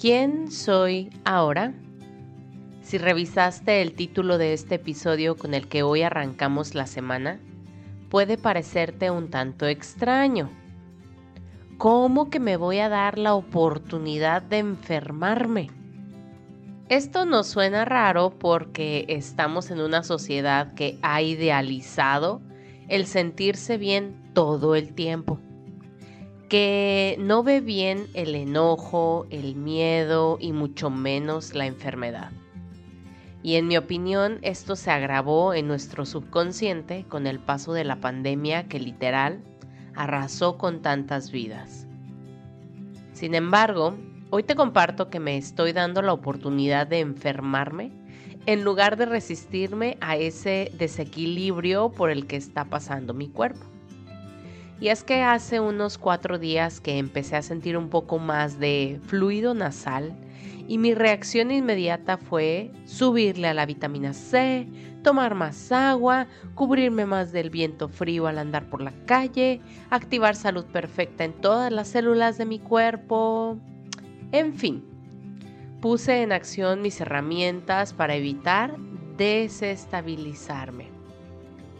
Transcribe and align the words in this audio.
¿Quién 0.00 0.50
soy 0.50 1.10
ahora? 1.26 1.74
Si 2.80 2.96
revisaste 2.96 3.82
el 3.82 3.92
título 3.92 4.38
de 4.38 4.54
este 4.54 4.76
episodio 4.76 5.36
con 5.36 5.52
el 5.52 5.68
que 5.68 5.82
hoy 5.82 6.00
arrancamos 6.00 6.74
la 6.74 6.86
semana, 6.86 7.38
puede 8.08 8.38
parecerte 8.38 9.10
un 9.10 9.28
tanto 9.28 9.66
extraño. 9.66 10.48
¿Cómo 11.76 12.30
que 12.30 12.40
me 12.40 12.56
voy 12.56 12.78
a 12.78 12.88
dar 12.88 13.18
la 13.18 13.34
oportunidad 13.34 14.40
de 14.40 14.60
enfermarme? 14.60 15.68
Esto 16.88 17.26
nos 17.26 17.48
suena 17.48 17.84
raro 17.84 18.30
porque 18.30 19.04
estamos 19.06 19.70
en 19.70 19.82
una 19.82 20.02
sociedad 20.02 20.72
que 20.72 20.98
ha 21.02 21.20
idealizado 21.20 22.40
el 22.88 23.04
sentirse 23.04 23.76
bien 23.76 24.16
todo 24.32 24.74
el 24.74 24.94
tiempo 24.94 25.38
que 26.50 27.14
no 27.20 27.44
ve 27.44 27.60
bien 27.60 28.08
el 28.12 28.34
enojo, 28.34 29.24
el 29.30 29.54
miedo 29.54 30.36
y 30.40 30.52
mucho 30.52 30.90
menos 30.90 31.54
la 31.54 31.64
enfermedad. 31.64 32.32
Y 33.40 33.54
en 33.54 33.68
mi 33.68 33.76
opinión 33.76 34.40
esto 34.42 34.74
se 34.74 34.90
agravó 34.90 35.54
en 35.54 35.68
nuestro 35.68 36.04
subconsciente 36.04 37.06
con 37.08 37.28
el 37.28 37.38
paso 37.38 37.72
de 37.72 37.84
la 37.84 38.00
pandemia 38.00 38.66
que 38.66 38.80
literal 38.80 39.44
arrasó 39.94 40.58
con 40.58 40.82
tantas 40.82 41.30
vidas. 41.30 41.86
Sin 43.12 43.36
embargo, 43.36 43.96
hoy 44.30 44.42
te 44.42 44.56
comparto 44.56 45.08
que 45.08 45.20
me 45.20 45.36
estoy 45.36 45.72
dando 45.72 46.02
la 46.02 46.12
oportunidad 46.12 46.88
de 46.88 46.98
enfermarme 46.98 47.92
en 48.46 48.64
lugar 48.64 48.96
de 48.96 49.06
resistirme 49.06 49.98
a 50.00 50.16
ese 50.16 50.72
desequilibrio 50.76 51.90
por 51.92 52.10
el 52.10 52.26
que 52.26 52.34
está 52.34 52.64
pasando 52.64 53.14
mi 53.14 53.28
cuerpo. 53.28 53.66
Y 54.80 54.88
es 54.88 55.04
que 55.04 55.22
hace 55.22 55.60
unos 55.60 55.98
cuatro 55.98 56.38
días 56.38 56.80
que 56.80 56.96
empecé 56.96 57.36
a 57.36 57.42
sentir 57.42 57.76
un 57.76 57.90
poco 57.90 58.18
más 58.18 58.58
de 58.58 58.98
fluido 59.06 59.52
nasal 59.52 60.16
y 60.68 60.78
mi 60.78 60.94
reacción 60.94 61.50
inmediata 61.50 62.16
fue 62.16 62.70
subirle 62.86 63.48
a 63.48 63.54
la 63.54 63.66
vitamina 63.66 64.14
C, 64.14 64.66
tomar 65.02 65.34
más 65.34 65.70
agua, 65.70 66.28
cubrirme 66.54 67.04
más 67.04 67.30
del 67.30 67.50
viento 67.50 67.88
frío 67.88 68.26
al 68.26 68.38
andar 68.38 68.70
por 68.70 68.80
la 68.80 68.92
calle, 69.04 69.60
activar 69.90 70.34
salud 70.34 70.64
perfecta 70.64 71.24
en 71.24 71.32
todas 71.34 71.70
las 71.70 71.88
células 71.88 72.38
de 72.38 72.46
mi 72.46 72.58
cuerpo. 72.58 73.58
En 74.32 74.54
fin, 74.54 74.82
puse 75.82 76.22
en 76.22 76.32
acción 76.32 76.80
mis 76.80 77.00
herramientas 77.00 77.92
para 77.92 78.14
evitar 78.14 78.78
desestabilizarme. 79.18 80.86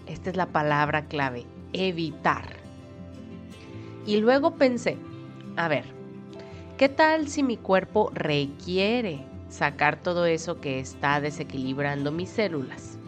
Esta 0.07 0.31
es 0.31 0.37
la 0.37 0.47
palabra 0.47 1.07
clave, 1.07 1.47
evitar. 1.73 2.60
Y 4.07 4.19
luego 4.19 4.57
pensé, 4.57 4.97
a 5.57 5.69
ver, 5.69 5.85
¿qué 6.79 6.89
tal 6.89 7.29
si 7.29 7.43
mi 7.43 7.57
cuerpo 7.57 8.11
requiere 8.15 9.25
sacar 9.49 10.01
todo 10.03 10.27
eso 10.27 10.61
que 10.61 10.81
está 10.81 11.21
desequilibrando 11.21 12.11
mis 12.11 12.31
células? 12.31 12.99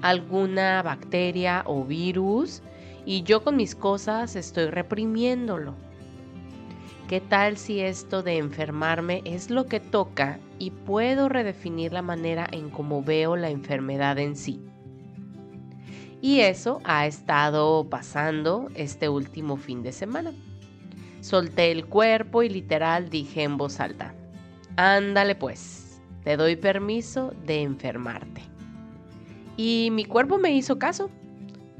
¿Alguna 0.00 0.82
bacteria 0.82 1.62
o 1.66 1.84
virus? 1.84 2.62
Y 3.06 3.22
yo 3.22 3.42
con 3.44 3.56
mis 3.56 3.74
cosas 3.74 4.36
estoy 4.36 4.66
reprimiéndolo. 4.66 5.74
¿Qué 7.08 7.20
tal 7.20 7.56
si 7.56 7.80
esto 7.80 8.22
de 8.22 8.38
enfermarme 8.38 9.22
es 9.24 9.50
lo 9.50 9.66
que 9.66 9.80
toca 9.80 10.40
y 10.58 10.70
puedo 10.70 11.28
redefinir 11.28 11.92
la 11.92 12.02
manera 12.02 12.48
en 12.50 12.70
cómo 12.70 13.02
veo 13.02 13.36
la 13.36 13.50
enfermedad 13.50 14.18
en 14.18 14.34
sí? 14.34 14.60
Y 16.22 16.38
eso 16.38 16.80
ha 16.84 17.04
estado 17.06 17.84
pasando 17.90 18.68
este 18.76 19.08
último 19.08 19.56
fin 19.56 19.82
de 19.82 19.90
semana. 19.90 20.32
Solté 21.20 21.72
el 21.72 21.86
cuerpo 21.86 22.44
y 22.44 22.48
literal 22.48 23.10
dije 23.10 23.42
en 23.42 23.56
voz 23.58 23.80
alta, 23.80 24.14
ándale 24.76 25.34
pues, 25.34 26.00
te 26.22 26.36
doy 26.36 26.54
permiso 26.54 27.34
de 27.44 27.62
enfermarte. 27.62 28.42
Y 29.56 29.88
mi 29.90 30.04
cuerpo 30.04 30.38
me 30.38 30.54
hizo 30.54 30.78
caso. 30.78 31.10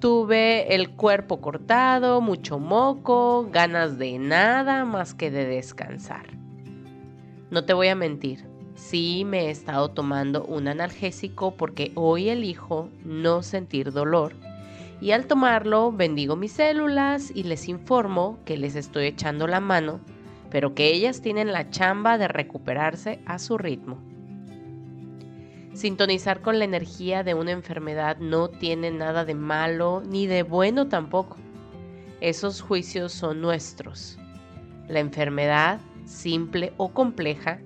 Tuve 0.00 0.74
el 0.74 0.90
cuerpo 0.90 1.40
cortado, 1.40 2.20
mucho 2.20 2.58
moco, 2.58 3.48
ganas 3.48 3.96
de 3.96 4.18
nada 4.18 4.84
más 4.84 5.14
que 5.14 5.30
de 5.30 5.46
descansar. 5.46 6.26
No 7.52 7.64
te 7.64 7.74
voy 7.74 7.86
a 7.86 7.94
mentir, 7.94 8.44
sí 8.82 9.24
me 9.24 9.46
he 9.46 9.50
estado 9.50 9.88
tomando 9.90 10.44
un 10.44 10.68
analgésico 10.68 11.56
porque 11.56 11.92
hoy 11.94 12.28
elijo 12.28 12.88
no 13.04 13.42
sentir 13.42 13.92
dolor. 13.92 14.34
Y 15.00 15.12
al 15.12 15.26
tomarlo 15.26 15.92
bendigo 15.92 16.36
mis 16.36 16.52
células 16.52 17.32
y 17.34 17.44
les 17.44 17.68
informo 17.68 18.38
que 18.44 18.56
les 18.56 18.74
estoy 18.76 19.06
echando 19.06 19.46
la 19.46 19.60
mano, 19.60 20.00
pero 20.50 20.74
que 20.74 20.92
ellas 20.92 21.22
tienen 21.22 21.52
la 21.52 21.70
chamba 21.70 22.18
de 22.18 22.28
recuperarse 22.28 23.20
a 23.24 23.38
su 23.38 23.56
ritmo. 23.56 23.98
Sintonizar 25.74 26.42
con 26.42 26.58
la 26.58 26.64
energía 26.64 27.22
de 27.22 27.34
una 27.34 27.52
enfermedad 27.52 28.18
no 28.18 28.48
tiene 28.48 28.90
nada 28.90 29.24
de 29.24 29.34
malo 29.34 30.02
ni 30.06 30.26
de 30.26 30.42
bueno 30.42 30.88
tampoco. 30.88 31.36
Esos 32.20 32.60
juicios 32.60 33.12
son 33.12 33.40
nuestros. 33.40 34.18
La 34.88 35.00
enfermedad, 35.00 35.80
simple 36.04 36.74
o 36.76 36.92
compleja, 36.92 37.58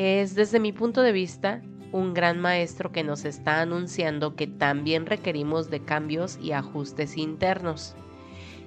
es 0.00 0.34
desde 0.34 0.60
mi 0.60 0.72
punto 0.72 1.02
de 1.02 1.12
vista 1.12 1.60
un 1.92 2.14
gran 2.14 2.40
maestro 2.40 2.92
que 2.92 3.04
nos 3.04 3.24
está 3.24 3.60
anunciando 3.60 4.34
que 4.34 4.46
también 4.46 5.06
requerimos 5.06 5.70
de 5.70 5.80
cambios 5.80 6.38
y 6.40 6.52
ajustes 6.52 7.16
internos. 7.16 7.94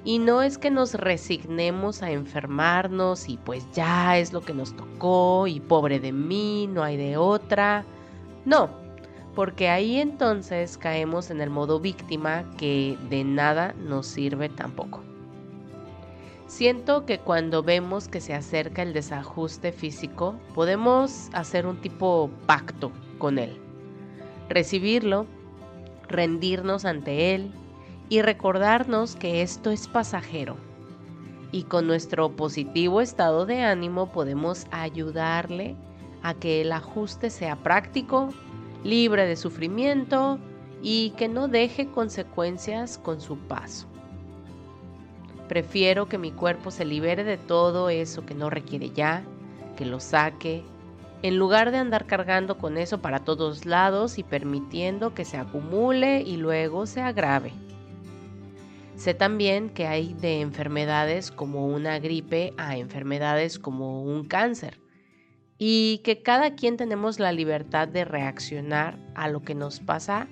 Y 0.05 0.19
no 0.19 0.41
es 0.41 0.57
que 0.57 0.69
nos 0.69 0.95
resignemos 0.95 2.03
a 2.03 2.11
enfermarnos 2.11 3.29
y 3.29 3.37
pues 3.37 3.65
ya 3.71 4.17
es 4.17 4.33
lo 4.33 4.41
que 4.41 4.53
nos 4.53 4.75
tocó 4.75 5.47
y 5.47 5.59
pobre 5.61 5.99
de 5.99 6.11
mí, 6.11 6.67
no 6.67 6.83
hay 6.83 6.97
de 6.97 7.15
otra. 7.15 7.85
No, 8.43 8.69
porque 9.33 9.69
ahí 9.69 9.99
entonces 9.99 10.77
caemos 10.77 11.31
en 11.31 11.39
el 11.41 11.49
modo 11.49 11.79
víctima 11.79 12.43
que 12.57 12.97
de 13.09 13.23
nada 13.23 13.73
nos 13.79 14.07
sirve 14.07 14.49
tampoco. 14.49 15.01
Siento 16.47 17.05
que 17.05 17.19
cuando 17.19 17.63
vemos 17.63 18.07
que 18.07 18.21
se 18.21 18.33
acerca 18.33 18.81
el 18.81 18.93
desajuste 18.93 19.71
físico, 19.71 20.35
podemos 20.53 21.29
hacer 21.33 21.65
un 21.65 21.79
tipo 21.81 22.29
pacto 22.45 22.91
con 23.17 23.39
él. 23.39 23.57
Recibirlo, 24.49 25.25
rendirnos 26.07 26.85
ante 26.85 27.33
él 27.33 27.51
y 28.09 28.21
recordarnos 28.21 29.15
que 29.15 29.41
esto 29.41 29.71
es 29.71 29.87
pasajero. 29.87 30.57
Y 31.51 31.63
con 31.63 31.87
nuestro 31.87 32.35
positivo 32.35 32.99
estado 32.99 33.45
de 33.45 33.61
ánimo 33.61 34.11
podemos 34.11 34.67
ayudarle 34.71 35.75
a 36.23 36.33
que 36.33 36.61
el 36.61 36.71
ajuste 36.71 37.29
sea 37.29 37.55
práctico, 37.55 38.29
libre 38.83 39.25
de 39.25 39.35
sufrimiento 39.35 40.39
y 40.81 41.11
que 41.11 41.29
no 41.29 41.47
deje 41.47 41.87
consecuencias 41.89 42.97
con 42.97 43.21
su 43.21 43.37
paso. 43.37 43.87
Prefiero 45.47 46.07
que 46.07 46.17
mi 46.17 46.31
cuerpo 46.31 46.71
se 46.71 46.85
libere 46.85 47.23
de 47.23 47.37
todo 47.37 47.89
eso 47.89 48.25
que 48.25 48.33
no 48.33 48.49
requiere 48.49 48.89
ya, 48.89 49.23
que 49.75 49.85
lo 49.85 49.99
saque, 49.99 50.63
en 51.21 51.37
lugar 51.37 51.71
de 51.71 51.77
andar 51.77 52.05
cargando 52.05 52.57
con 52.57 52.77
eso 52.77 53.01
para 53.01 53.19
todos 53.19 53.65
lados 53.65 54.17
y 54.17 54.23
permitiendo 54.23 55.13
que 55.13 55.25
se 55.25 55.37
acumule 55.37 56.21
y 56.21 56.37
luego 56.37 56.85
se 56.85 57.01
agrave. 57.01 57.53
Sé 58.95 59.13
también 59.13 59.69
que 59.69 59.87
hay 59.87 60.13
de 60.13 60.41
enfermedades 60.41 61.31
como 61.31 61.67
una 61.67 61.99
gripe 61.99 62.53
a 62.57 62.77
enfermedades 62.77 63.59
como 63.59 64.03
un 64.03 64.25
cáncer 64.25 64.79
y 65.57 65.99
que 65.99 66.21
cada 66.21 66.55
quien 66.55 66.77
tenemos 66.77 67.19
la 67.19 67.31
libertad 67.31 67.87
de 67.87 68.05
reaccionar 68.05 68.97
a 69.15 69.29
lo 69.29 69.41
que 69.41 69.55
nos 69.55 69.79
pasa 69.79 70.27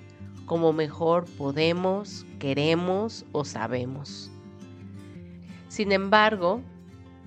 como 0.46 0.72
mejor 0.72 1.24
podemos, 1.38 2.26
queremos 2.38 3.24
o 3.32 3.44
sabemos. 3.44 4.31
Sin 5.72 5.90
embargo, 5.90 6.60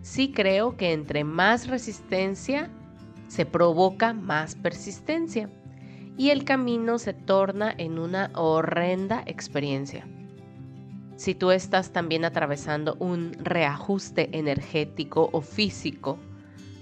sí 0.04 0.32
creo 0.32 0.78
que 0.78 0.94
entre 0.94 1.24
más 1.24 1.66
resistencia 1.68 2.70
se 3.28 3.44
provoca 3.44 4.14
más 4.14 4.54
persistencia 4.54 5.50
y 6.16 6.30
el 6.30 6.44
camino 6.44 7.00
se 7.00 7.14
torna 7.14 7.74
en 7.76 7.98
una 7.98 8.30
horrenda 8.36 9.24
experiencia. 9.26 10.08
Si 11.16 11.34
tú 11.34 11.50
estás 11.50 11.92
también 11.92 12.24
atravesando 12.24 12.96
un 13.00 13.32
reajuste 13.40 14.30
energético 14.38 15.28
o 15.32 15.42
físico, 15.42 16.20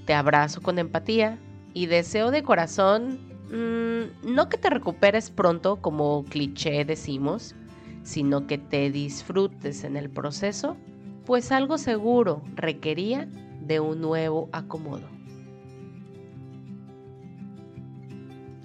te 0.05 0.13
abrazo 0.13 0.59
con 0.59 0.79
empatía 0.79 1.39
y 1.73 1.85
deseo 1.85 2.29
de 2.31 2.43
corazón 2.43 3.19
mm, 3.49 4.33
no 4.33 4.49
que 4.49 4.57
te 4.57 4.69
recuperes 4.69 5.29
pronto 5.29 5.77
como 5.77 6.25
cliché 6.25 6.83
decimos, 6.83 7.55
sino 8.03 8.47
que 8.47 8.57
te 8.57 8.91
disfrutes 8.91 9.85
en 9.85 9.95
el 9.95 10.09
proceso 10.09 10.75
pues 11.25 11.51
algo 11.51 11.77
seguro 11.77 12.41
requería 12.55 13.27
de 13.61 13.79
un 13.79 14.01
nuevo 14.01 14.49
acomodo. 14.51 15.07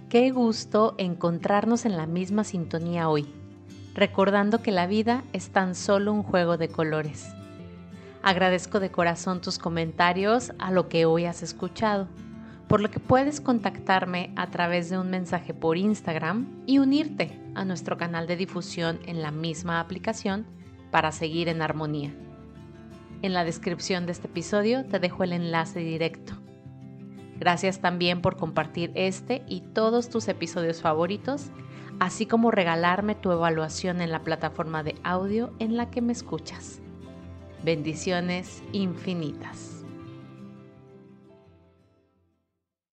Qué 0.08 0.30
gusto 0.30 0.94
encontrarnos 0.96 1.84
en 1.84 1.96
la 1.96 2.06
misma 2.06 2.42
sintonía 2.42 3.08
hoy, 3.08 3.26
recordando 3.94 4.62
que 4.62 4.72
la 4.72 4.86
vida 4.86 5.22
es 5.32 5.50
tan 5.50 5.74
solo 5.74 6.12
un 6.12 6.22
juego 6.22 6.56
de 6.56 6.68
colores. 6.68 7.28
Agradezco 8.22 8.80
de 8.80 8.90
corazón 8.90 9.40
tus 9.40 9.58
comentarios 9.58 10.52
a 10.58 10.70
lo 10.70 10.88
que 10.88 11.04
hoy 11.04 11.26
has 11.26 11.42
escuchado, 11.42 12.08
por 12.68 12.80
lo 12.80 12.90
que 12.90 13.00
puedes 13.00 13.40
contactarme 13.40 14.32
a 14.36 14.48
través 14.48 14.90
de 14.90 14.98
un 14.98 15.10
mensaje 15.10 15.54
por 15.54 15.76
Instagram 15.76 16.46
y 16.66 16.78
unirte 16.78 17.38
a 17.54 17.64
nuestro 17.64 17.96
canal 17.96 18.26
de 18.26 18.36
difusión 18.36 18.98
en 19.06 19.22
la 19.22 19.30
misma 19.30 19.78
aplicación 19.78 20.46
para 20.90 21.12
seguir 21.12 21.48
en 21.48 21.62
armonía. 21.62 22.14
En 23.20 23.32
la 23.32 23.44
descripción 23.44 24.06
de 24.06 24.12
este 24.12 24.28
episodio 24.28 24.84
te 24.84 25.00
dejo 25.00 25.24
el 25.24 25.32
enlace 25.32 25.80
directo. 25.80 26.34
Gracias 27.38 27.80
también 27.80 28.20
por 28.20 28.36
compartir 28.36 28.92
este 28.94 29.42
y 29.48 29.60
todos 29.60 30.08
tus 30.08 30.28
episodios 30.28 30.82
favoritos, 30.82 31.46
así 31.98 32.26
como 32.26 32.52
regalarme 32.52 33.16
tu 33.16 33.32
evaluación 33.32 34.00
en 34.00 34.12
la 34.12 34.22
plataforma 34.22 34.84
de 34.84 34.94
audio 35.02 35.52
en 35.58 35.76
la 35.76 35.90
que 35.90 36.00
me 36.00 36.12
escuchas. 36.12 36.80
Bendiciones 37.64 38.62
infinitas. 38.72 39.77